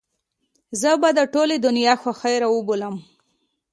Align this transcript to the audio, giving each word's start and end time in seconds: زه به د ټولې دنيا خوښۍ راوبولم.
زه 0.81 0.91
به 1.01 1.09
د 1.17 1.19
ټولې 1.33 1.55
دنيا 1.65 1.93
خوښۍ 2.01 2.35
راوبولم. 2.43 2.95